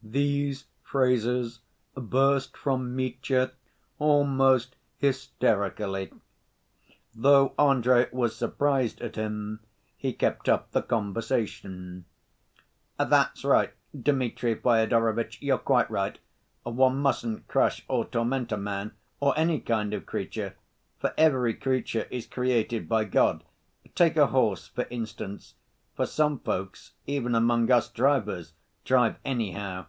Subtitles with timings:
[0.00, 1.58] These phrases
[1.94, 3.50] burst from Mitya
[3.98, 6.12] almost hysterically.
[7.14, 9.60] Though Andrey was surprised at him,
[9.98, 12.06] he kept up the conversation.
[12.96, 16.18] "That's right, Dmitri Fyodorovitch, you're quite right,
[16.62, 20.54] one mustn't crush or torment a man, or any kind of creature,
[20.98, 23.44] for every creature is created by God.
[23.94, 25.54] Take a horse, for instance,
[25.96, 28.54] for some folks, even among us drivers,
[28.86, 29.84] drive anyhow.